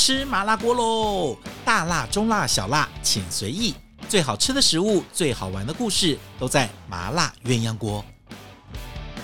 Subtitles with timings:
[0.00, 1.36] 吃麻辣锅喽！
[1.62, 3.74] 大辣、中辣、小辣，请随意。
[4.08, 8.02] 最好吃的食物，最好玩的故事，都在麻辣鸳鸯锅。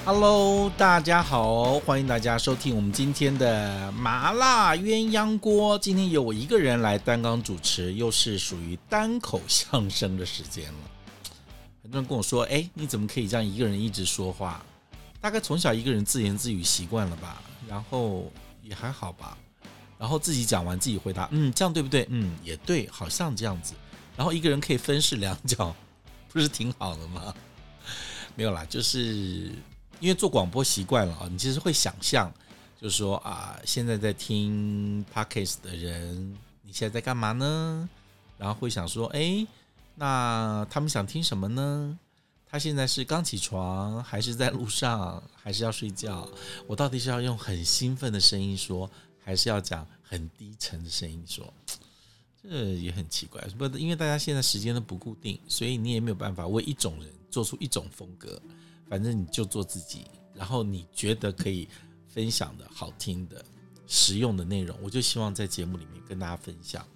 [0.04, 5.78] Hello，大家好，欢迎大家收听我们今天的麻辣鸳鸯锅。
[5.78, 10.78] 今天由我一个人来担纲主持，又是属于单口相声的时间了。
[11.82, 14.62] 很多人跟我说：“哎，你怎么可以这样一个人一直说话？
[15.22, 17.40] 大概从小一个人自言自语习惯了吧？
[17.66, 18.30] 然后
[18.62, 19.38] 也还好吧。
[19.98, 22.06] 然后自己讲完自己回答，嗯，这样对不对？
[22.10, 23.74] 嗯，也对，好像这样子。
[24.16, 25.74] 然后一个人可以分饰两角，
[26.28, 27.34] 不是挺好的吗？
[28.34, 29.52] 没有啦，就是。”
[29.98, 32.30] 因为做广播习惯了啊，你其实会想象，
[32.78, 37.88] 就是说啊，现在在听 Podcast 的人，你现在在干嘛呢？
[38.36, 39.46] 然后会想说，哎，
[39.94, 41.98] 那他们想听什么呢？
[42.46, 46.28] 他现在是刚起床，还是在路上，还是要睡觉？
[46.66, 48.90] 我到底是要用很兴奋的声音说，
[49.26, 51.52] 还是要讲很低沉的声音说？
[52.48, 58.40] 这也很奇怪，不，因为大家现在时间都不固定，所以你也没有办法为一种人做出一种风格。
[58.88, 61.66] 反正你就做自己，然后你觉得可以
[62.06, 63.44] 分享的好听的、
[63.88, 66.86] 实用的内容，我就希望在节目里面跟大家分享。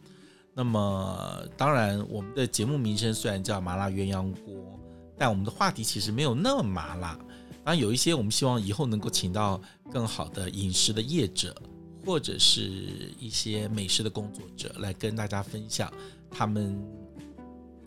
[0.54, 4.78] 那么，当然，我们的节目名称虽然叫麻辣鸳鸯锅，
[5.18, 7.18] 但我们的话题其实没有那么麻辣。
[7.64, 9.60] 当然，有一些我们希望以后能够请到
[9.90, 11.60] 更好的饮食的业者，
[12.04, 15.92] 或者是一些美食的工作者来跟大家分享
[16.30, 16.80] 他们。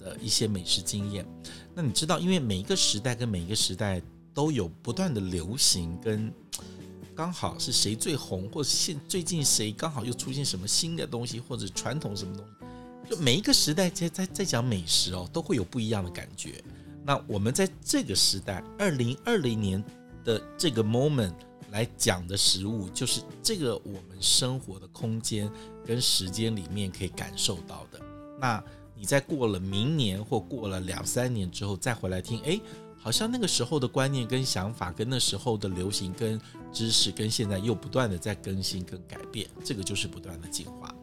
[0.03, 1.25] 的一些美食经验，
[1.73, 4.02] 那你知道，因为每一个时代跟每一个时代
[4.33, 6.30] 都有不断的流行，跟
[7.16, 16.61] 刚好是谁最红，或者现最近谁刚好又出现什么新的东西，或者传统什么东西，就每一个时代在在在讲美食哦，都会有不一样的感觉。
[17.05, 19.81] 那我们在这个时代，二零二零年
[20.25, 21.33] 的这个 moment
[21.74, 25.52] 来讲的食物，就是这个我们生活的空间
[25.84, 28.00] 跟时间里面可以感受到的。
[28.40, 28.64] 那
[28.96, 32.62] 你在过了明年或过了两三年之后再回来听，诶，
[32.95, 36.39] 好像那个时候的观念跟想法，跟那时候的流行跟
[36.72, 40.94] 知识，跟现在又不断的在更新跟改变，这个就是不断的进化。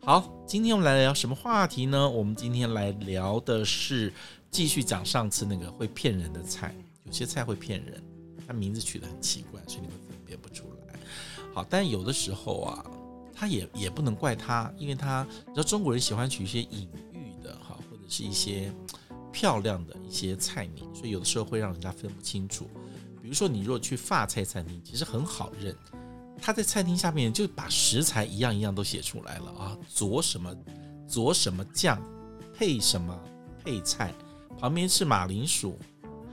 [0.00, 2.08] 好，今天我们来聊什么话题呢？
[2.08, 4.10] 我们今天来聊的是
[4.50, 6.74] 继续讲上次那个会骗人的菜，
[7.04, 8.02] 有些菜会骗人，
[8.46, 10.03] 它名字取得很奇怪，所以你会。
[11.54, 12.84] 好，但有的时候啊，
[13.32, 18.72] 他也也不能怪他，因为他，你知道中国人喜欢取一些隐喻的哈，或者是一些
[19.32, 22.68] 漂亮的一些菜名，所以有的时候会让人家分不清楚。
[23.22, 25.74] 比如说，你如果去法菜餐厅，其实很好认，
[26.42, 30.52] 他在餐厅下面就把食材一样一样都写出来了啊，佐什么
[31.06, 32.02] 佐什么酱，
[32.52, 33.18] 配什么
[33.62, 34.12] 配菜，
[34.58, 35.78] 旁边是马铃薯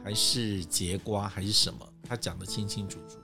[0.03, 3.19] 还是节瓜还是什么，他讲得清清楚楚。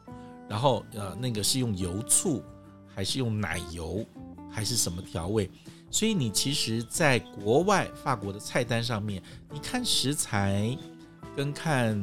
[0.50, 2.44] 然后呃，那个是用油醋
[2.94, 4.06] 还是用奶油
[4.50, 5.50] 还是什么调味？
[5.90, 10.78] 所以你其实，在国外法国的菜单上面，你看食材
[11.36, 11.98] 跟看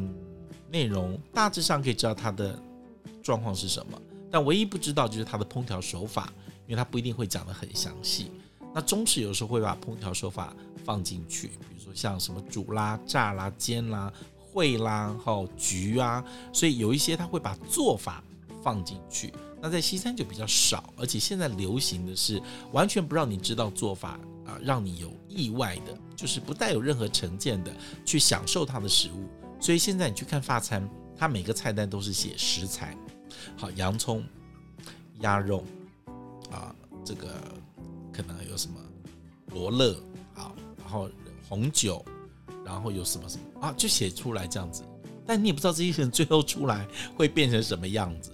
[0.70, 2.58] 内容，大致上可以知道它的
[3.22, 4.00] 状况是什么。
[4.30, 6.32] 但唯一不知道就是它的烹调手法，
[6.66, 8.30] 因为它不一定会讲得很详细。
[8.74, 14.10] 那中式有时候会把烹调手法放进去，比如说像什么煮啦、炸啦、煎啦、
[14.50, 16.24] 烩啦、好焗啊，
[16.54, 18.23] 所以有一些它会把做法
[18.64, 19.30] 放进去。
[19.60, 22.42] 那在西餐就比较少，而且现在流行的是
[22.72, 27.70] 完全不让你知道做法啊，让你有意外的，就是不带有任何成见的
[28.04, 29.28] 去享受它的食物。
[29.60, 32.96] 所以现在你去看法餐，它每个菜单都是写食材，
[33.56, 34.24] 好，洋葱、
[35.20, 35.64] 鸭肉
[36.50, 36.74] 啊，
[37.04, 37.28] 这个
[38.12, 38.76] 可能有什么
[39.52, 39.96] 罗勒，
[40.34, 41.08] 好，然后
[41.48, 42.04] 红酒，
[42.66, 44.82] 然后有什么什么啊，就写出来这样子。
[45.26, 46.86] 但你也不知道这些人最后出来
[47.16, 48.30] 会变成什么样子。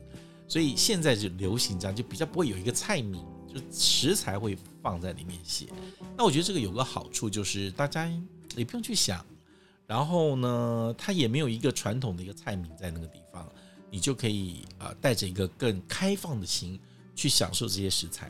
[0.50, 5.66] 所以现在就流行这样，就比较不会有一个菜名，就食材会放在里面写。
[6.16, 8.11] 那我觉得这个有个好处，就是大家
[8.56, 9.25] 也不用去想，
[9.87, 13.49] 然后呢，它也没有一个传统的一个菜名在那个地方，
[13.93, 16.80] 你就可以啊带着一个更开放的心
[17.15, 18.28] 去享受这些食材。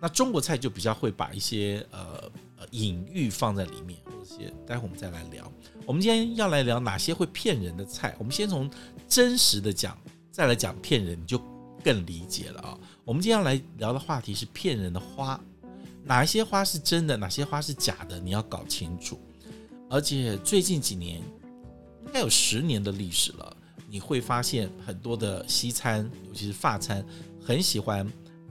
[0.00, 5.52] 那中国菜就比较会把一些呃呃隐喻放在里面，这些待会我们再来聊。
[5.84, 8.14] 我们今天要来聊哪些会骗人的菜？
[8.16, 8.70] 我们先从
[9.08, 9.98] 真实的讲。
[10.38, 11.36] 再来讲骗人，你就
[11.82, 12.78] 更理解了啊！
[13.04, 15.40] 我们今天要来聊的话题是骗人的花，
[16.04, 19.18] 哪一些花是真的，哪些花是假的，你要搞清楚。
[19.90, 21.20] 而且最近几年，
[22.06, 23.56] 应该有十年的历史了，
[23.90, 27.04] 你会发现很多的西餐，尤其是法餐，
[27.44, 28.06] 很喜欢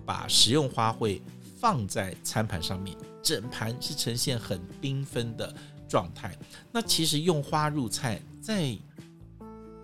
[0.06, 1.22] 把食用花卉
[1.58, 5.56] 放在餐盘上面，整盘是呈现很缤纷的
[5.88, 6.38] 状态。
[6.70, 8.78] 那其实用花入菜，在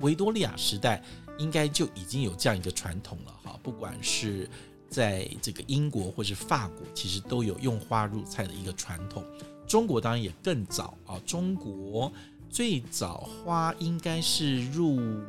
[0.01, 1.01] 维多利亚时代。
[1.43, 4.49] 应该就已经有这样一个传统了哈，不管是
[4.89, 9.21] 在这个英国或是法国，其实都有用花入菜的一个传统。
[9.67, 12.09] 中国当然也更早啊，中国
[12.49, 15.21] 最早花应该是入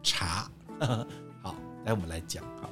[0.00, 0.48] 茶。
[1.42, 2.70] 好，来我们来讲哈。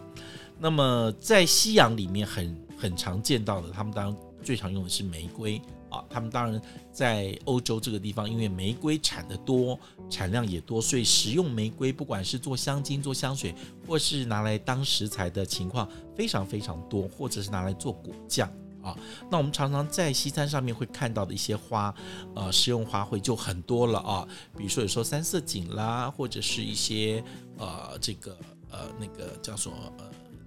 [0.57, 5.61] 那么在西洋里面很很常见到的，他们当然最常用的是玫瑰。
[5.91, 9.79] 啊，他们当然在欧洲这个地方，因为玫瑰产的多，
[10.09, 13.55] 产量也多，所以食用玫瑰，不管是做香精、做香水，
[13.87, 18.49] 或是拿来当食材的情况非常非常多，或者是拿来做果酱
[18.83, 18.97] 啊。
[19.31, 21.95] 那我们常常在西餐上面会看到的一些花，
[22.35, 24.27] 呃，食用花卉就很多了啊。
[24.57, 27.23] 比如说有时候三色堇啦，或者是一些
[27.59, 28.37] 呃这个
[28.71, 30.05] 呃那个叫做呃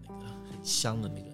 [0.07, 1.32] 那个很香的那个。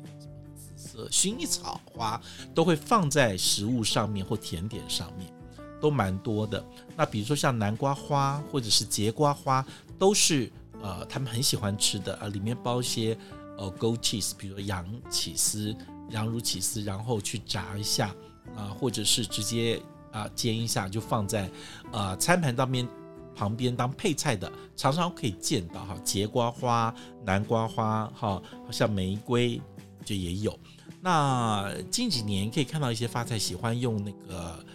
[1.09, 2.19] 薰衣草花
[2.53, 5.31] 都会放在食物上面或甜点上面，
[5.79, 6.63] 都蛮多的。
[6.97, 9.65] 那比如说像南瓜花或者是节瓜花，
[9.97, 10.51] 都是
[10.81, 13.17] 呃他们很喜欢吃的啊，里面包一些
[13.57, 15.75] 呃 goat cheese，比如说羊起司、
[16.09, 18.13] 羊乳起司，然后去炸一下
[18.55, 19.81] 啊，或者是直接
[20.11, 21.49] 啊煎一下，就放在
[21.91, 22.87] 呃餐盘当边
[23.35, 25.97] 旁边当配菜的，常常可以见到哈。
[26.03, 26.93] 节瓜花、
[27.23, 29.61] 南瓜花哈，像玫瑰
[30.03, 30.57] 就也有。
[31.01, 34.65] 那近几年可以看到一些发财喜欢用那个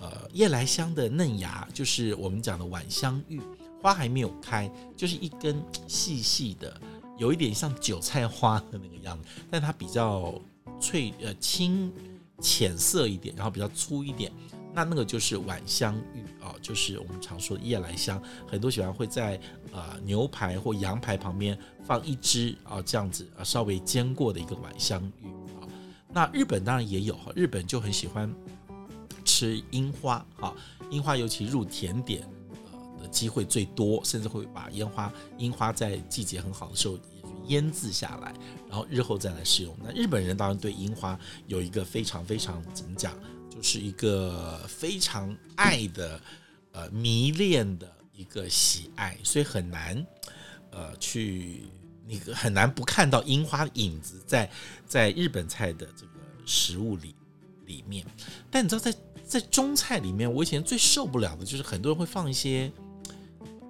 [0.00, 3.40] 呃夜来香的嫩芽，就是我们讲的晚香玉，
[3.80, 6.80] 花还没有开，就是一根细细的，
[7.16, 10.34] 有一点像韭菜花的那个样子，但它比较
[10.80, 11.92] 脆呃青
[12.40, 14.32] 浅色一点，然后比较粗一点，
[14.74, 19.40] 那那个就是晚香玉啊，就是我们常说的夜来香，很多喜欢会在
[19.72, 25.37] 呃牛排或羊排旁边放一支啊这样子啊稍微煎过的一个晚香玉。
[26.10, 28.34] 那日本当然也有哈，日本就很喜欢
[29.24, 30.54] 吃樱花哈，
[30.90, 32.26] 樱花尤其入甜点
[32.72, 38.32] 呃的机会最多，甚至会把烟花樱花在季节很好的时候也腌制下来，
[38.68, 39.76] 然后日后再来使用。
[39.84, 43.14] 那日本人当然对樱花有一个非常非常怎么讲，
[43.50, 46.20] 就是一个非常爱的
[46.72, 50.06] 呃迷恋的一个喜爱，所以很难
[50.70, 51.64] 呃去。
[52.08, 54.50] 你很难不看到樱花影子在
[54.86, 56.12] 在日本菜的这个
[56.46, 57.14] 食物里
[57.66, 58.04] 里面，
[58.50, 58.94] 但你知道在
[59.26, 62.72] 在中菜里面，我以前最受不了的就是很多人会放一些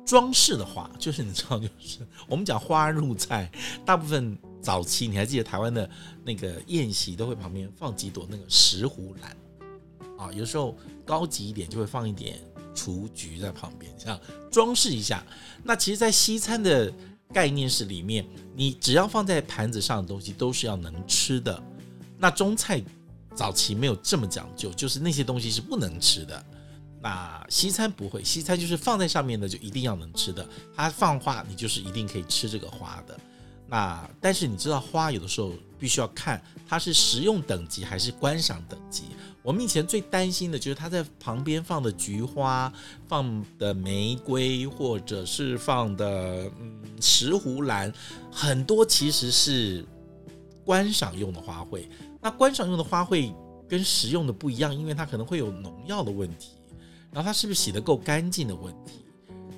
[0.06, 3.50] 装饰的花，就是你知道，就是我们讲花入菜，
[3.84, 5.90] 大部分早期你还记得台湾的
[6.24, 9.36] 那个宴席都会旁边放几朵那个石斛兰
[10.16, 12.38] 啊，有时候高级一点就会放一点
[12.72, 14.20] 雏菊在旁边，这样
[14.52, 15.24] 装饰一下。
[15.64, 16.92] 那其实，在西餐的
[17.32, 21.62] 概念是里面，你只要放在盘子上的东西都是要能吃的。
[22.18, 22.82] 那中菜
[23.34, 26.44] 早期没有这么讲究，就是那些东西是不能吃的。
[27.00, 30.44] 那西餐不会，西餐就是放在上面的就一定要能吃的。
[30.74, 33.18] 它放花，你就是一定可以吃这个花的。
[33.68, 39.04] 那但是你知道花有的时候必须要看它是食用等级还是观赏等级。
[39.42, 42.72] 我们以前最担心的就是它在旁边放的菊花、
[43.06, 47.92] 放的玫瑰，或者是放的嗯石斛兰，
[48.30, 49.84] 很多其实是
[50.64, 51.86] 观赏用的花卉。
[52.20, 53.32] 那观赏用的花卉
[53.68, 56.50] 跟食用的不一样，因为它可能会有农药的问题，
[57.12, 59.04] 然后它是不是洗得够干净的问题。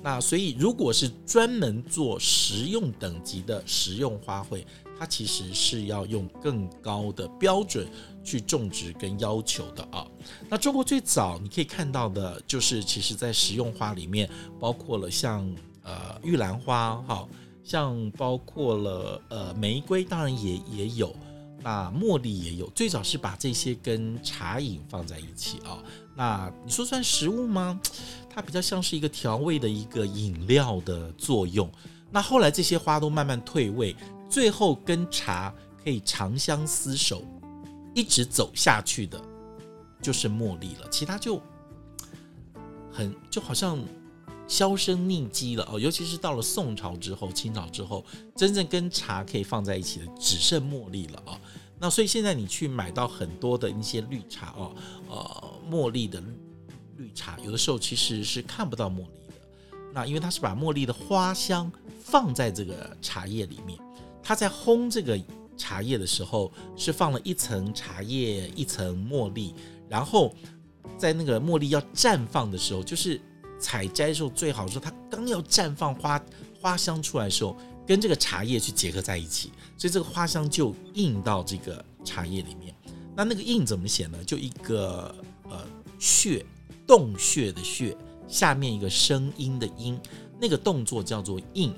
[0.03, 4.65] 那所以，如果是专门做食用等级的食用花卉，
[5.01, 7.89] 它其实是要用更高的标准
[8.23, 10.05] 去种植跟要求的啊。
[10.47, 14.29] 那中国最早你可以看到的，就是其实在食用花里面，
[14.59, 17.27] 包括了像呃玉兰花，哈，
[17.63, 21.15] 像包括了呃玫瑰，当然也也有，
[21.63, 22.69] 那茉莉也有。
[22.75, 25.79] 最早是把这些跟茶饮放在一起啊。
[26.15, 27.81] 那你说算食物吗？
[28.29, 31.67] 它比较像是一个调味的一个饮料的作用。
[32.11, 33.95] 那后来这些花都慢慢退位，
[34.31, 37.21] 最后跟茶可以长相厮守，
[37.93, 39.21] 一直走下去的，
[40.01, 40.87] 就是茉莉了。
[40.89, 41.41] 其他就
[42.89, 43.77] 很就好像
[44.47, 45.77] 销声匿迹了哦。
[45.77, 51.37] 尤其是到了宋朝之后、清朝之后，真正跟茶可以放在一起的，只剩茉莉了啊。
[51.77, 54.73] 那所以现在你去买到很多的一些绿茶哦，
[55.09, 56.23] 呃，茉莉的。
[56.97, 59.33] 绿茶有的时候其实是看不到茉莉的，
[59.91, 63.79] 那因为它是把茉莉的花香放在这个茶叶里面，
[64.23, 65.19] 它在烘这个
[65.57, 69.53] 茶叶的时候是放了一层茶叶一层茉莉，
[69.89, 70.33] 然后
[70.97, 73.19] 在那个茉莉要绽放的时候，就是
[73.59, 76.21] 采摘的时候最好说它刚要绽放花
[76.59, 82.75] 花香出来的时候，跟这个茶叶去结合在一起，所以这个花香就印到这个茶叶里面。
[83.15, 84.17] 那那个印怎么写呢？
[84.23, 85.13] 就一个
[85.49, 85.65] 呃
[85.99, 86.45] 穴。
[86.87, 87.95] 洞穴的穴，
[88.27, 89.97] 下面一个声音的音，
[90.41, 91.73] 那个动作叫做印。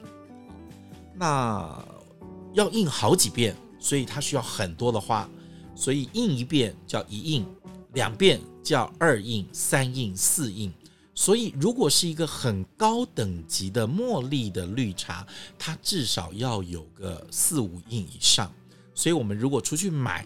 [1.14, 1.86] 那
[2.54, 5.30] 要印好几遍，所以它需要很多的花，
[5.76, 7.46] 所以印一遍叫一印，
[7.94, 10.72] 两遍叫二印、三印、四印。
[11.16, 15.26] 所以如果是一个很高等级的茉莉的绿茶，
[15.60, 18.52] 它至少要有个四五印以上。
[18.96, 20.26] 所以我们如果出去买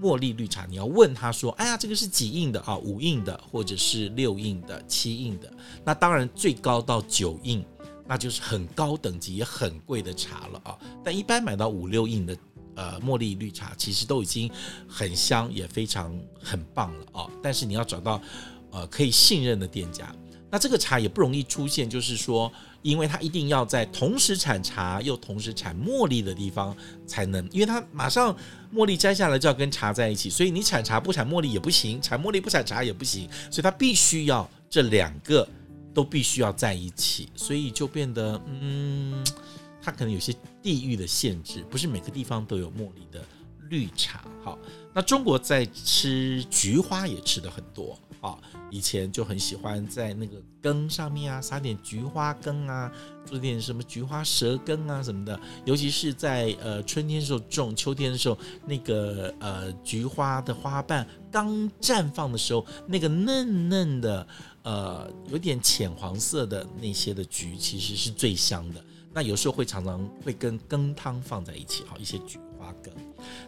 [0.00, 2.76] 茉莉绿茶，你要问他说：“哎呀，这个是几印的啊？
[2.78, 5.52] 五印的，或者是六印的、七印的？
[5.84, 7.64] 那当然最高到九印，
[8.08, 10.78] 那就是很高等级也很贵的茶了啊。
[11.04, 12.36] 但一般买到五六印的。”
[12.78, 14.48] 呃，茉莉绿茶其实都已经
[14.86, 17.28] 很香，也非常很棒了啊。
[17.42, 18.22] 但是你要找到
[18.70, 20.14] 呃可以信任的店家，
[20.48, 26.72] 那这个茶也不容易出现，就是说，因为它一定要在同时产茶又同时产茉莉的地方
[27.04, 28.32] 才能，因为它马上
[28.72, 35.48] 茉莉摘下来就要跟茶在一起，所以你产茶不产茉莉也不行，产茉莉不产茶也不行，所以它必须要这两个
[35.94, 39.24] 都必须要在一起，所以就变得嗯。
[39.80, 43.24] 它可能有些地域的限制，不是每个地方都有茉莉的
[43.70, 44.22] 绿茶。
[44.44, 44.58] 好，
[44.92, 48.36] 那中国在吃菊花也吃的很多啊，
[48.70, 52.92] 以前就很喜欢在那个羹上面啊撒点菊花羹啊，
[53.24, 55.40] 做点什么菊花蛇羹啊什么的。
[55.64, 64.26] 尤其是在呃春天的时候种，秋天的时候，那个呃菊花的花瓣刚绽放的时候，那个嫩嫩的
[64.62, 68.84] 呃有点浅黄色的那些的菊，其实是最香的。
[69.12, 72.92] 那有时候会常常会跟羹汤放在一起，好一些菊花羹。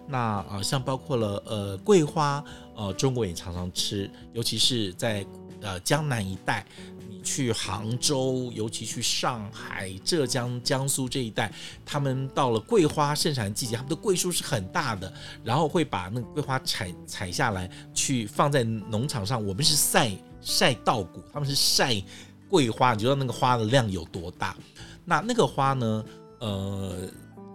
[0.09, 2.43] 那啊，像包括了呃桂花，
[2.75, 5.25] 呃中国也常常吃，尤其是在
[5.61, 6.67] 呃江南一带，
[7.09, 11.52] 你去杭州，尤其去上海、浙江、江苏这一带，
[11.85, 15.12] 他们到了桂花盛产季节，他们的桂树是很大的，
[15.45, 19.45] 然后会把那桂花采采下来，去放在农场上。
[19.47, 22.02] 我们是晒晒稻谷，他们是晒
[22.49, 24.56] 桂花，你知道那个花的量有多大？
[25.04, 26.04] 那那个花呢？
[26.40, 27.09] 呃，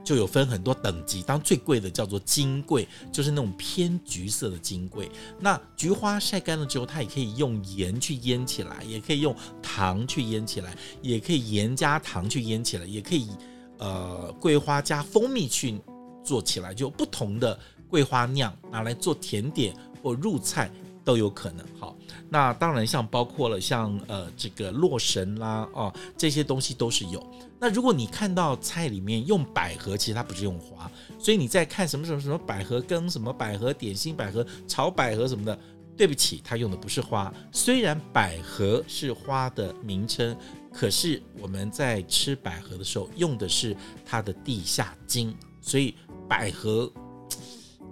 [0.04, 5.10] 就有分很多等级，当最贵的叫做金桂，就是那种偏橘色的金桂。
[5.40, 13.28] 那菊花晒干了之后，它也可以用盐去腌起来，也可以用糖去腌起来，也可以盐加糖去腌起来，也可以
[13.80, 15.82] 呃桂花加蜂蜜去
[16.24, 17.58] 做起来，就不同的
[17.90, 20.70] 桂花酿拿来做甜点或入菜
[21.06, 21.66] 都有可能。
[21.80, 21.96] 好。
[22.28, 27.24] 那当然，像包括了像呃这个洛神啦哦，这些东西都是有。
[27.60, 35.58] 那如果你看到菜里面用百合，其实它不是用花，所以你在看什么什么什么百合羹、什么百合点心、百合炒百合什么的，
[35.96, 37.32] 对不起，它用的不是花。
[37.52, 40.36] 虽然百合是花的名称，
[40.74, 45.94] 可是我们在吃百合的时候用的是它的地下茎，所以
[46.28, 46.92] 百合。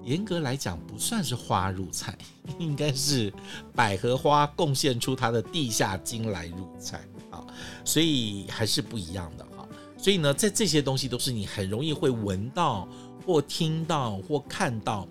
[0.04, 2.18] 严格来讲，不算是花入菜，
[2.60, 3.34] 应该是
[3.74, 7.46] 百合花贡献出它的地下茎来入菜啊，
[7.86, 9.66] 所以还是不一样的哈。
[9.98, 12.88] 所以呢，在这些东西都是你很容易会闻到
[13.26, 15.08] 或听到或看到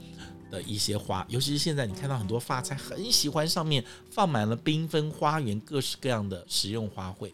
[0.50, 7.32] 的一些花，尤其是现在你看到很多发菜很喜欢上面放满了缤纷花园、各式各样的食用花卉。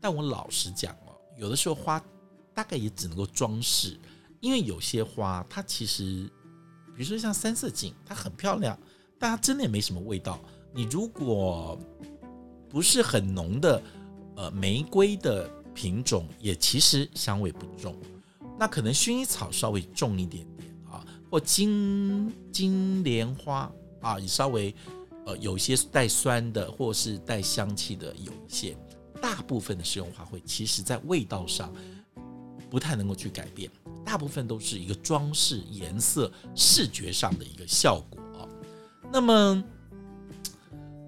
[0.00, 2.00] 但我老实讲哦，有的时候花
[2.54, 3.98] 大概也只能够装饰，
[4.38, 6.30] 因为有些花它其实。
[6.98, 8.76] 比如说像三色堇，它很漂亮，
[9.20, 10.40] 但它真的也没什么味道。
[10.74, 11.78] 你如果
[12.68, 13.80] 不是很浓的
[14.34, 17.96] 呃玫瑰的品种，也其实香味不重。
[18.58, 24.74] 那可能薰衣草稍微重一点点啊，或金金莲花啊，也稍微
[25.24, 28.76] 呃有些带酸的，或是带香气的有一些。
[29.22, 31.72] 大部分的食用花卉，其实在味道上
[32.70, 33.70] 不太能够去改变。
[34.04, 38.18] 大部分都是一个装饰、颜色、视觉上的一个效果。
[39.12, 39.62] 那么，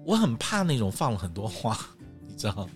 [0.05, 1.77] 我很怕那种放了很多花，
[2.27, 2.67] 你知道，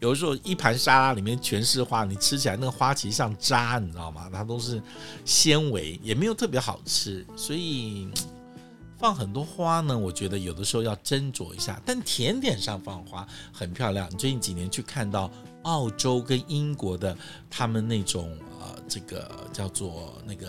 [0.00, 4.28] 有时候一盘沙拉里面全是花，你吃起来那个花其实像渣，你知道吗？
[4.32, 4.82] 它都是
[5.24, 7.24] 纤维，也没有特别好吃。
[7.36, 8.08] 所以
[8.98, 11.80] 放很多花呢，我觉得有的时候要斟酌一下。
[11.84, 14.08] 但甜点上放花很漂亮。
[14.10, 15.30] 你最近几年去看到
[15.62, 17.16] 澳洲跟英国的
[17.50, 18.72] 他们那种呃。
[18.88, 20.46] 这个叫做那个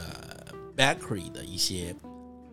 [0.76, 1.96] bakery 的一些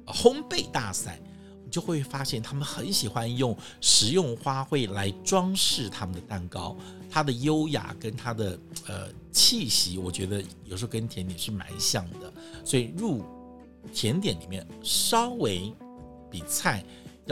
[0.06, 1.20] 烘焙大赛，
[1.68, 6.76] 就会发现他们很喜欢用食用花卉来装饰他们的蛋糕，
[7.10, 12.32] 它的优雅跟它的呃气息，我觉得有时候跟甜点是蛮像的，
[12.64, 13.24] 所以入
[13.92, 15.74] 甜点里面稍微
[16.30, 16.84] 比菜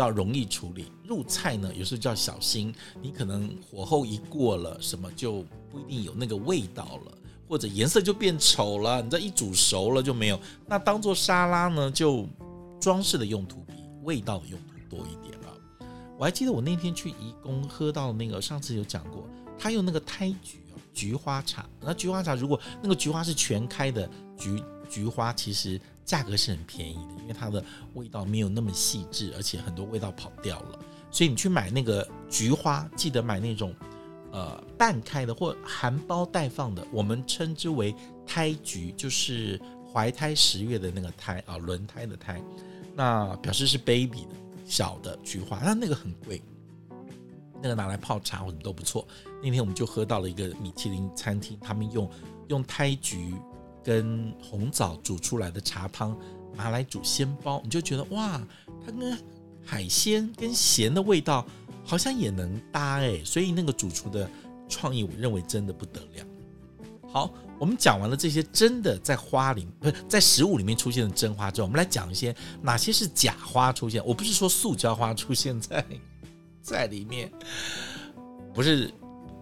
[0.03, 7.13] 要容易处理，入菜呢有时候就要小心，你可能火候一过了，什么就不一定有那个味道了。
[7.49, 10.39] 或者颜色就变丑了，你这一煮熟了就没有。
[10.67, 12.29] 那当做沙拉呢，就
[12.79, 15.49] 装饰的用途比味道的用途多一点了。
[16.19, 19.27] 我还记得我那天去宜工喝到那个，上次有讲过，
[19.59, 20.61] 他用那个胎菊
[20.93, 21.65] 菊花茶。
[21.81, 24.07] 那菊花茶如果那个菊花是全开的
[24.39, 27.63] 菊菊花其实价格是很便宜的，因为它的
[27.95, 30.79] 味道没有那么细致，而且很多味道跑掉了。
[31.11, 33.75] 所以你去买那个菊花，记得买那种
[34.31, 37.95] 呃半开的或含苞待放的，我们称之为
[38.27, 39.61] 胎菊，就是
[39.93, 42.41] 怀胎十月的那个胎啊，轮胎的胎，
[42.95, 46.41] 那表示是 baby 的小的菊花，那那个很贵。
[47.61, 49.05] 那个拿来泡茶或者都不错。
[49.43, 52.09] 那天我们就喝到了一个米其林餐厅，他们用
[52.47, 53.35] 用胎菊
[53.85, 56.17] 跟红枣煮出来的茶汤，
[56.55, 58.41] 拿来煮鲜包，你就觉得哇，
[58.85, 59.19] 它跟
[59.65, 61.47] 海鲜跟咸的味道
[61.85, 63.23] 好像也能搭哎。
[63.25, 64.29] 所以那个主厨的
[64.69, 66.27] 创意，我认为真的不得了。
[67.11, 74.05] 好，我们讲完了这些真的在花里不是在食物里面出现的真花之后，我们来讲一些哪些是假花出现。
[74.05, 75.85] 我不是说塑胶花出现在。
[76.61, 77.33] 在里面
[78.53, 78.93] 不是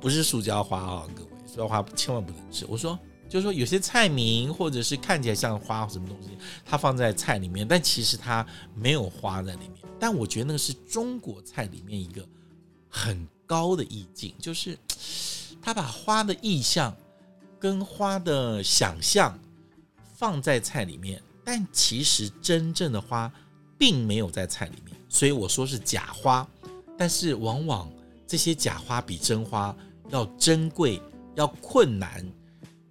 [0.00, 2.64] 不是塑胶花啊，各位，塑胶花千万不能吃。
[2.68, 2.96] 我说
[3.28, 6.30] 就是说有些菜名或者是看起来像花什么东西，
[6.64, 9.72] 它放在菜里面，但其实它没有花在里面。
[9.98, 12.26] 但我觉得那个是中国菜里面一个
[12.88, 14.78] 很高的意境，就是
[15.62, 16.94] 他把花的意象
[17.58, 19.38] 跟花的想象
[20.14, 23.32] 放在菜里面，但其实真正的花
[23.78, 26.46] 并没有在菜里面，所以我说是假花。
[26.98, 27.90] 但是往往
[28.26, 29.74] 这些假花比真花
[30.10, 31.00] 要珍贵、
[31.34, 32.26] 要困难、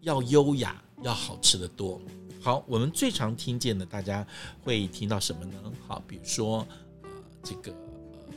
[0.05, 1.99] 要优雅、要好吃得多。
[2.39, 4.25] 好，我们最常听见的，大家
[4.63, 5.59] 会听到什么呢？
[5.87, 6.65] 好，比如说
[7.01, 7.09] 呃
[7.41, 8.33] 这个呃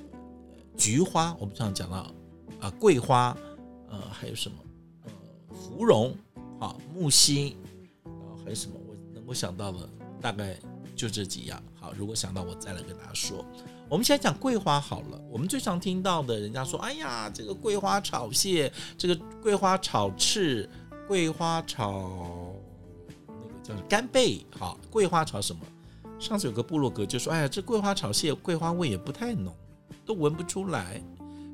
[0.78, 2.10] 菊花，我们常讲到
[2.58, 3.36] 啊、桂花，
[3.90, 4.56] 呃还有什么
[5.04, 5.10] 呃
[5.54, 6.16] 芙蓉，
[6.58, 7.54] 好木樨，
[8.02, 9.86] 然后还有什么我能够想到的
[10.22, 10.58] 大概
[10.96, 11.62] 就这几样。
[11.78, 13.44] 好，如果想到我再来跟大家说。
[13.90, 20.68] 我们现在讲桂花好了，我们最常听到的人家说：“哎呀，这个桂花炒蟹，这个桂花炒翅，
[21.08, 22.52] 桂花炒
[23.26, 25.62] 那个叫干贝，好，桂花炒什么？
[26.20, 29.54] 上次有个部落格就说：哎呀，这桂花炒蟹，桂花味也不太浓，
[30.04, 31.02] 都闻不出来。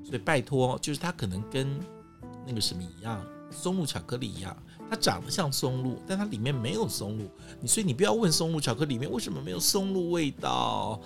[0.05, 1.79] 所以拜托，就是它可能跟
[2.45, 4.57] 那个什么一样，松露巧克力一样，
[4.90, 7.25] 它长得像松露，但它里面没有松露。
[7.61, 11.01] 你所以你不要问松露巧克力里面为什么没有松露味道。”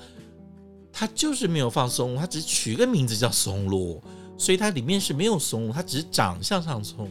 [0.90, 4.02] 它就是没有放松露，它只是取个名字叫松露，
[4.37, 7.08] 所以它里面是没有松露，它只是长相像松。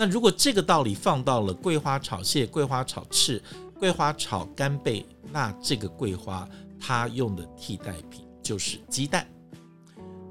[0.00, 3.42] 那如果这个道理放到了桂花炒蟹、桂花炒翅、
[3.78, 6.48] 桂花炒干贝，那这个桂花
[6.80, 9.28] 它用的替代品就是鸡蛋。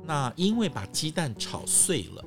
[0.04, 2.26] 那因为把鸡蛋炒碎了，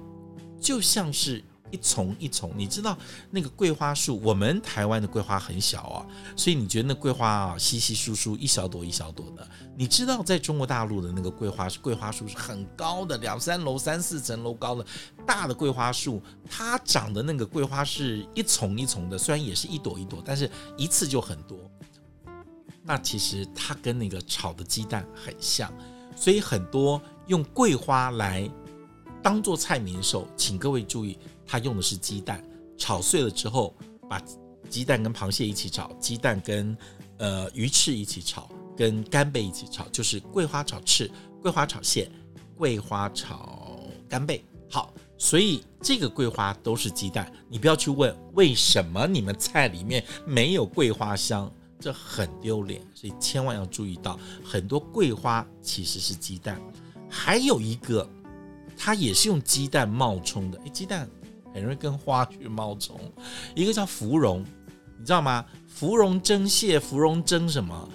[0.60, 1.42] 就像是。
[1.72, 2.96] 一丛一丛，你知道
[3.30, 6.06] 那个桂花树，我们台湾的桂花很小啊，
[6.36, 9.48] 所以你觉得那桂花啊稀稀疏疏，一小朵一小朵的。
[9.74, 14.86] 你知道在中国大陆的那个桂花是桂花树是很高的，两三楼、三四层楼高的
[15.26, 21.58] 大的桂花树，它长的那个桂花是一丛一丛的，虽然也是一朵一朵，但是一次就很多。
[22.84, 25.72] 那其实它跟那个炒的鸡蛋很像，
[26.14, 28.50] 所以很多用桂花来
[29.22, 31.16] 当做菜名的时候，请各位注意。
[31.52, 32.42] 它用的是鸡蛋，
[32.78, 33.74] 炒碎了之后，
[34.08, 34.18] 把
[34.70, 36.74] 鸡蛋跟螃蟹一起炒，鸡蛋跟
[37.18, 41.10] 呃鱼翅一起炒，跟干贝一起炒，就是桂花炒翅、
[41.42, 42.10] 桂花炒蟹、
[42.56, 44.42] 桂花炒干贝。
[44.70, 52.80] 好，所以这个桂花都是鸡蛋，你不要去问为什么你们菜里面没有桂花香，这很丢脸。
[52.94, 56.58] 所以千万要注意到，很多桂花其实是鸡蛋，
[57.10, 58.08] 还有一个，
[58.74, 60.58] 它也是用鸡蛋冒充的。
[60.60, 61.06] 诶，鸡蛋。
[61.52, 62.98] 很容易跟花去冒充，
[63.54, 64.44] 一个叫芙蓉，
[64.98, 65.44] 你知道吗？
[65.66, 67.88] 芙蓉蒸蟹，芙蓉蒸什么？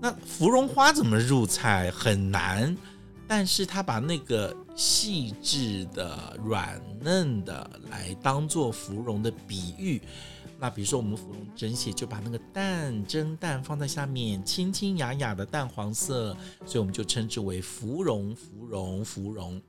[0.00, 1.90] 那芙蓉花怎么入菜？
[1.90, 2.76] 很难。
[3.26, 10.00] 但是他把那个细致的、软嫩的来当做芙蓉的比喻。
[10.60, 19.60] 那比如说我们芙蓉蒸蟹，就把那个蛋蒸蛋放在下面，清清雅雅的淡黄色，所以我们就称之为芙蓉、芙蓉、芙蓉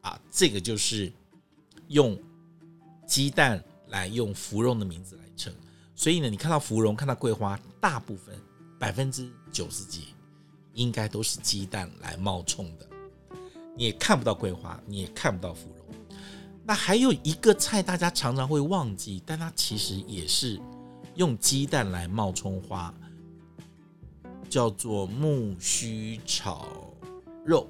[0.00, 0.18] 啊。
[0.30, 1.12] 这个就是
[1.88, 2.18] 用。
[3.06, 5.52] 鸡蛋来用芙蓉的名字来称，
[5.94, 8.34] 所以呢，你看到芙蓉，看到桂花，大部分
[8.78, 10.08] 百分之九十几
[10.72, 12.88] 应该都是鸡蛋来冒充的。
[13.76, 16.18] 你也看不到桂花，你也看不到芙蓉。
[16.64, 20.60] 那还有一个菜，大家常常会忘记，但它其实也是
[21.14, 22.94] 用鸡蛋来冒充花，
[24.48, 26.66] 叫做木须炒
[27.44, 27.68] 肉、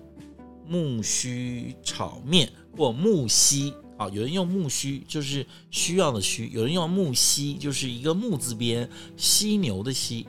[0.66, 3.74] 木须炒面或木樨。
[4.10, 10.26] 有人用木须，就是需要的需；有人用木犀，就是一个木字边，犀牛的犀。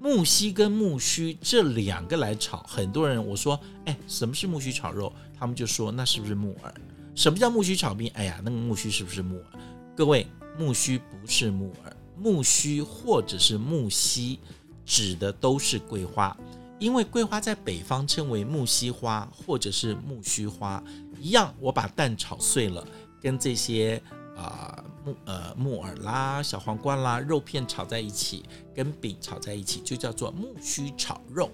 [0.00, 5.12] 木犀跟木须这两个来炒，很多人我说，哎，什么是木须炒肉？
[5.38, 6.74] 他们就说那是不是木耳？
[7.14, 8.08] 什么叫木须炒冰？
[8.14, 9.60] 哎呀，那个木须是不是木耳？
[9.96, 14.38] 各位，木须不是木耳，木须或者是木犀，
[14.86, 16.36] 指的都是桂花。
[16.78, 20.80] 因为桂花在北方称为木犀花或者是木须花，
[21.20, 22.86] 一样，我把蛋炒碎了，
[23.20, 24.02] 跟这些
[24.36, 31.50] 啊、木呃木耳啦、小黄瓜啦、肉片炒在一起，跟饼炒在一起，就叫做木须炒肉、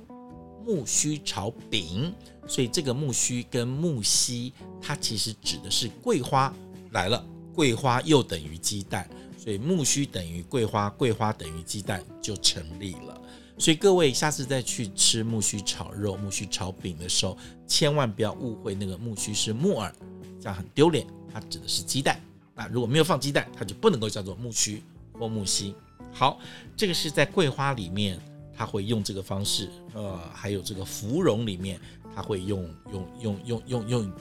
[0.65, 2.13] 木须炒饼。
[2.47, 6.53] 所以这个木须跟木犀，它其实指的是桂花
[6.91, 7.25] 来了，
[7.55, 13.19] 桂花又等于鸡蛋，所以木须等于桂花，桂花等于鸡蛋就成立了。
[13.57, 19.91] 所以各位下次再去吃木须炒肉、木须炒饼的时候，千万不要误会那个木须是木耳，
[20.39, 21.07] 这样很丢脸。
[21.35, 22.19] 它指的是鸡蛋。
[22.55, 24.81] 那如果没有放鸡蛋，它就不能够叫做木须
[25.19, 25.75] 或木犀。
[26.13, 26.39] 好，
[26.77, 28.17] 这个是在桂花里面，
[28.57, 29.69] 它会用这个方式。
[29.93, 31.81] 呃，还有这个芙蓉里面，
[32.15, 34.13] 它会用用用用用用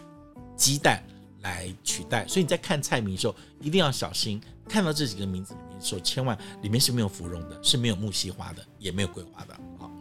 [0.58, 1.04] 鸡蛋
[1.42, 2.28] 来取代。
[2.28, 4.42] 所以你在看菜名的时候，一定要小心。
[4.68, 9.54] 看到这几个名字里面说，千万里面是没有芙蓉的，是没有木犀花的，也没有桂花的。
[9.78, 9.92] 好，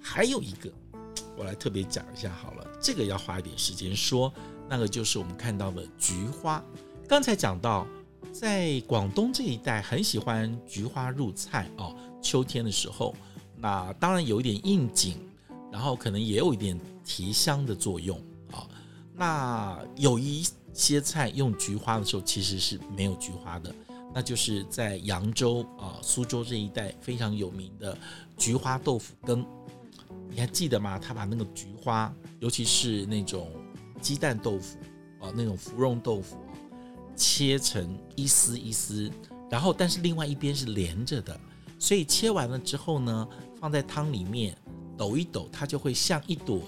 [0.00, 0.70] 还有一个，
[1.36, 4.32] 我来特别讲一下好了，这个要花一点时间说，
[4.68, 6.62] 那个就是我们看到的菊花。
[7.08, 7.86] 刚才讲到，
[8.32, 13.14] 在广东这一带很喜欢菊花入菜哦，秋天的时候，
[13.56, 15.18] 那当然有一点应景，
[15.70, 18.18] 然后可能也有一点提香的作用
[18.50, 18.66] 啊。
[19.14, 23.74] 那有一些菜用菊花的时候，其实是没有菊花的。
[24.12, 27.96] 那就是在扬州啊、苏州这一带非常有名的
[28.38, 29.44] 菊花豆腐羹，
[30.30, 30.98] 你还记得吗？
[30.98, 33.50] 他把那个菊花，尤其是那种
[34.06, 34.78] 鸡蛋豆腐
[35.18, 36.36] 啊，那种芙蓉豆腐，
[37.16, 39.10] 切成一丝一丝，
[39.50, 41.36] 然后但是另外一边是连着的，
[41.76, 44.56] 所以切完了之后呢，放在汤里面
[44.96, 46.62] 抖一抖，它就会像一朵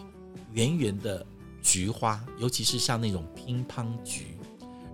[0.51, 1.25] 圆圆的
[1.63, 4.37] 菊花，尤其是像那种乒乓菊。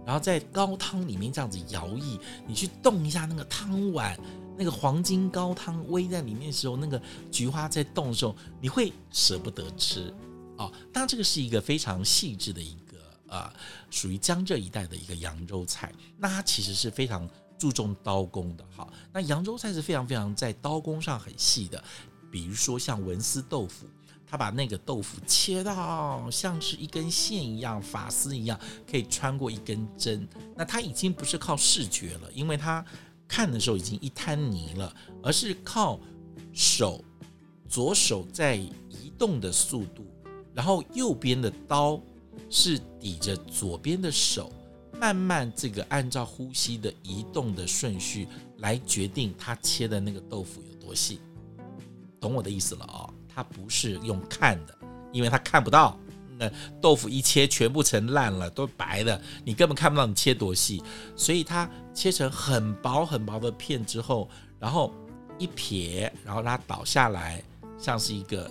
[0.05, 4.15] 然后在高汤里面这样子摇曳，你去动一下那个汤碗，
[4.55, 10.13] 那个黄金高汤煨在里面的时候，那个菊花在动的时候，你会舍不得吃
[10.57, 10.73] 哦。
[10.93, 13.53] 当然，这个是一个非常细致的一个、呃，
[13.91, 15.93] 属于江浙一带的一个扬州菜。
[16.19, 18.87] 那它其实是非常注重刀工的哈。
[19.13, 21.83] 那扬州菜是非常非常在刀工上很细的，
[22.31, 23.87] 比如说像文思豆腐。
[24.27, 28.59] 他把那个豆腐切到像是一根线一样，发丝一样，
[28.91, 30.27] 可以穿过一根针。
[30.57, 32.85] 那他已经不是靠视觉了，因为他
[33.29, 36.01] 看的时候已经一滩泥了，而是靠
[36.53, 37.05] 手，
[37.69, 40.05] 左手在移动的速度，
[40.55, 42.01] 然后右边的刀
[42.49, 44.53] 是抵着左边的手，
[45.01, 51.19] 慢慢这个按照呼吸的移动的顺序来决定他切的那个豆腐有多细，
[52.21, 53.13] 懂我的意思了、哦？
[53.29, 54.79] 它不是用看的，
[55.13, 55.99] 因为它看不到。
[56.37, 60.83] 那豆腐一切全部成烂了，都白的，你根本看不到你切多细。
[61.15, 64.93] 所以它切成很薄很薄的片之后，然后
[65.39, 67.43] 一撇，然后它倒下来，
[67.79, 68.51] 像是一个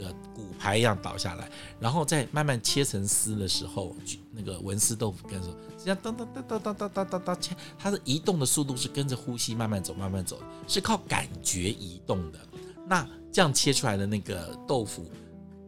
[0.00, 3.94] 一个骨牌一样倒下来，然后再慢慢切成丝的时候，
[4.32, 12.38] 那个文丝豆腐跟说，这样当当当当当当当当切，它的移动的速度是跟着呼吸慢慢走，慢慢走，是靠感觉移动的。
[12.86, 15.10] 那这样切出来的那个豆腐，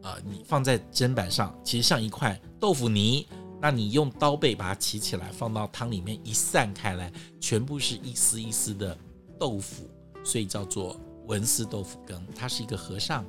[0.02, 3.26] 呃，你放在砧板上，其实像一块豆腐泥。
[3.60, 8.98] 那你用刀背把它起起来，放到汤里面一散开来，全部是一丝一丝的
[9.38, 9.88] 豆腐，
[10.24, 12.20] 所以叫做文思豆腐羹。
[12.34, 13.24] 它是一个和尚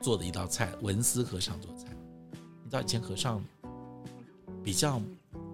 [0.00, 1.86] 做的一道菜，文思和尚做菜。
[2.64, 3.42] 你知道以前和尚
[4.62, 5.00] 比较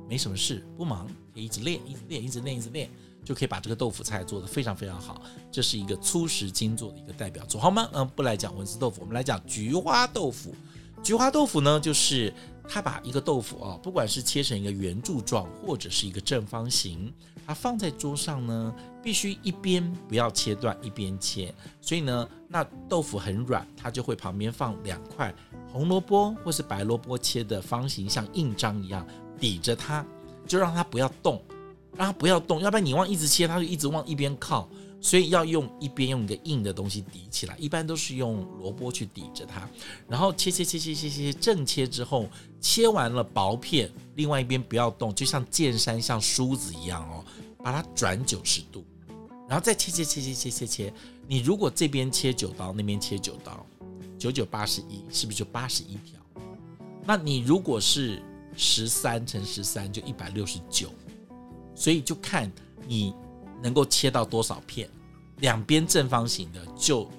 [0.08, 2.90] 没什么事，不忙，可以一直练，一直练，一直练，一直练。
[3.24, 7.88] 就可以把这个豆腐菜做得非常非常好，这是一个粗食精做的一个代表作，好吗？
[7.94, 10.54] 嗯，不来讲文思豆腐，我们来讲菊花豆腐。
[11.02, 12.30] 菊花豆腐呢，就是
[12.68, 17.12] 他把一个豆腐啊，不管是切成一个圆柱状，或者是一个正方形，
[17.46, 21.54] 它放在桌上呢，必须一边不要切断，一边切。
[21.80, 25.34] 所以呢，那豆腐很软，它就会旁边放两块
[25.70, 29.06] 红萝卜或是白萝卜切的方形，像印章一样
[29.38, 30.04] 抵着它，
[30.46, 31.42] 就让它不要动。
[31.96, 34.68] 让它不要动，要不然你往一直切，它就一直往一边靠，
[35.04, 39.68] 所以要用一边用一个硬的东西抵起来，一般都是用萝卜去抵着它，
[40.08, 42.26] 然后切切切切切切正切之后，
[42.58, 47.22] 切完了薄片，另外一边不要动，就像剑山像梳子一样哦，
[47.62, 48.82] 把它转九十度，
[49.46, 50.94] 然后再切切切切切切切，
[51.28, 53.66] 你如果这边切九刀，那边切九刀，
[54.18, 56.18] 九九八十一，是不是就八十一条？
[57.04, 58.22] 那你如果是
[58.56, 60.88] 十三乘十三，就一百六十九。
[61.74, 62.50] 所以就看
[62.86, 63.12] 你
[63.64, 64.86] 能够切到多少片，
[65.38, 67.10] 两边正方形的就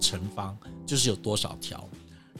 [0.00, 1.86] 成方，就是有多少条。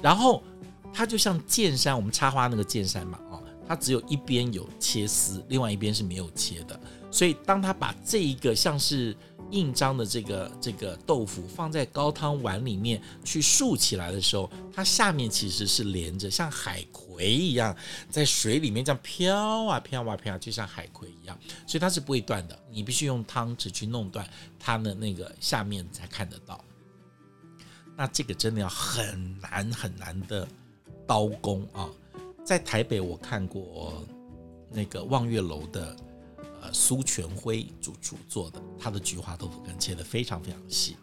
[0.00, 0.42] 然后
[0.90, 6.80] 它就像剑山，我们插花那个剑山嘛，哦，它只有一边有切丝，另外一边是没有切的。
[7.10, 9.14] 所以当他把这一个像是
[9.50, 17.76] 印章的这个这个豆腐放在高汤碗里面去竖起来的时候，它下面其实是连着，像海葵一样
[18.10, 22.58] 在水里面这样飘啊飘啊飘，就像海葵一样，所以它是不会断的。
[22.70, 26.64] 你必须用汤匙去弄断它的那个下面才看得到。
[27.96, 30.48] 那这个真的要很难很难的
[31.06, 31.88] 刀工啊！
[32.44, 34.02] 在台北我看过
[34.70, 35.96] 那个望月楼的。
[36.64, 40.96] 呃，苏全辉主厨做的，他的菊花豆腐干切得非常非常细。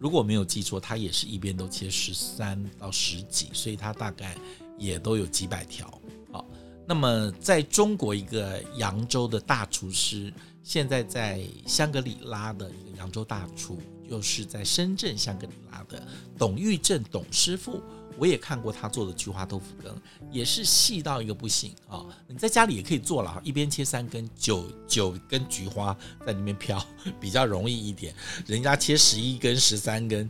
[0.00, 4.34] 如果没有记错，他也是一边都切十三到十几，所以他大概
[4.82, 5.86] 也都有几百条。
[6.32, 6.44] 好，
[6.86, 10.32] 那么在中国一个扬州的大厨师，
[10.64, 17.80] 现在在香格里拉的一个扬州大厨，又是在深圳香格里拉的董玉正董师傅。
[18.18, 19.96] 我也看过他做的菊花豆腐羹，
[20.30, 22.04] 也是细到一个不行啊！
[22.28, 26.84] 你在家里也可以做了，一边切三根九九根菊花在里面飘，
[27.18, 28.14] 比较容易一点。
[28.46, 30.28] 人家切十一根、十三根，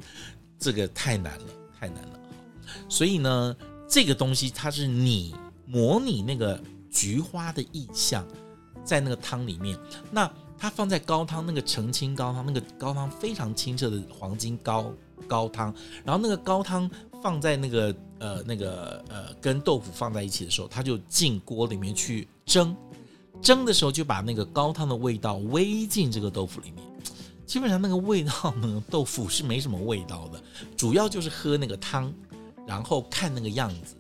[0.61, 1.47] 这个太难了，
[1.79, 2.21] 太难了。
[2.89, 3.57] 所以呢，
[3.93, 5.35] 这个东西它是你
[5.67, 6.59] 模拟那个
[6.91, 8.27] 菊花的意象，
[8.83, 9.79] 在那个汤里面，
[10.11, 14.91] 那它放在高汤那个澄清高汤，那个高汤非常清澈的黄金高
[15.29, 15.75] 高汤，
[16.07, 16.91] 然后那个高汤。
[17.23, 22.75] 放在那个呃那个呃跟豆腐放在一起的时候，它就进锅里面去蒸，
[23.41, 26.85] 蒸的时候就把那个高汤的味道煨进这个豆腐里面。
[27.47, 30.43] 基本上那个味道呢，豆腐是没什么味道的，
[30.77, 32.13] 主要就是喝那个汤，
[32.67, 33.97] 然后看那个样子。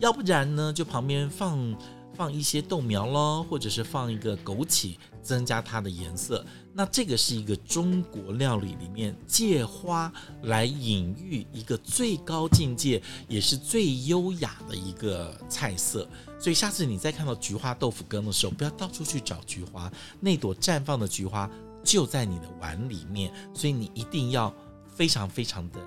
[0.00, 1.76] 要不然呢，就旁边放
[2.14, 6.44] 放一些豆苗咯，或者是放一个枸杞，增加它的颜色。
[6.72, 16.08] 那这个是一个中国料理里面借花来隐喻一个最高境界，也是最优雅的一个菜色。
[16.38, 21.48] 所以下次你再看到菊花豆腐羹的时候，不要到处去找菊花，那朵绽放的菊花
[21.84, 24.52] 就在你的碗里面，所以你一定要
[24.92, 25.80] 非常非常的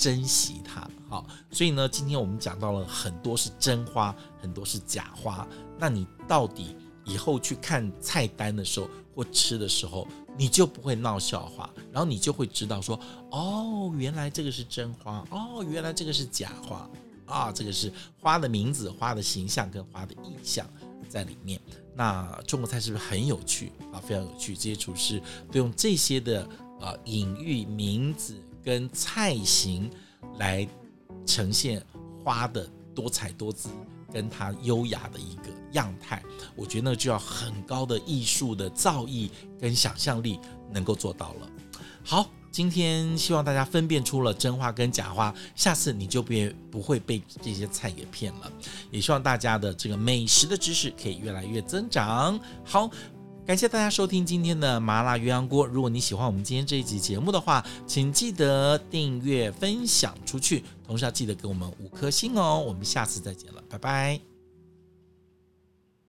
[0.00, 0.88] 珍惜它。
[1.10, 5.46] 好，所以呢，今天我们讲到了很多是真花，很多是假花。
[5.78, 10.08] 那你到底以后去看菜单的时候或吃的时候，
[10.38, 12.98] 你就不会闹笑话，然后你就会知道说，
[13.30, 16.88] 哦，原来这个是真花，哦，原来这个是假花，
[17.26, 20.66] 啊，这个是花的名字、花的形象跟花的意象
[21.10, 21.60] 在里面。
[21.94, 24.00] 那中国菜是不是很有趣啊？
[24.00, 25.20] 非常有趣，这些厨师
[25.52, 26.48] 都用这些的
[26.80, 29.90] 呃隐喻名字跟菜型
[30.38, 30.66] 来
[31.26, 31.84] 呈现
[32.24, 33.68] 花的多彩多姿。
[34.12, 36.20] 跟它优雅的一个样态，
[36.56, 40.40] 我觉得那就要很高的艺术的造诣跟想象力
[40.72, 41.48] 能够做到了。
[42.02, 48.50] 好，今天希望大家分辨出了真花跟假花，下次你就别不会被这些菜给骗了。
[48.90, 52.36] 也希望大家的这个美食的知识可以越来越增长。
[52.64, 52.90] 好。
[53.50, 55.66] 感谢大家收听今天的麻辣鸳鸯锅。
[55.66, 62.62] 如果你喜欢我们今天这一集节目的话，请记得订阅、分享出去，同时要记得给我们五颗星哦。
[62.64, 64.29] 我们下次再见了，拜拜。